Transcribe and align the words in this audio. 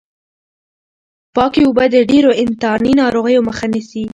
پاکې 1.35 1.61
اوبه 1.65 1.85
د 1.93 1.95
ډېرو 2.11 2.31
انتاني 2.43 2.91
ناروغیو 3.01 3.45
مخه 3.49 3.65
نیسي. 3.73 4.03